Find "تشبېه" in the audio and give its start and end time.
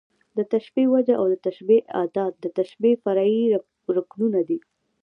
0.53-0.87, 1.45-1.81, 2.57-2.95